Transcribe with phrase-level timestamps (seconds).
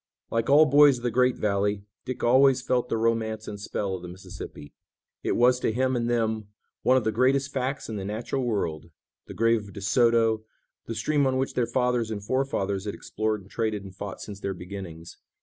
[0.31, 4.01] Like all boys of the great valley, Dick always felt the romance and spell of
[4.01, 4.73] the Mississippi.
[5.21, 6.47] It was to him and them
[6.81, 8.89] one of the greatest facts in the natural world,
[9.27, 10.43] the grave of De Soto,
[10.87, 14.39] the stream on which their fathers and forefathers had explored and traded and fought since
[14.39, 15.17] their beginnings.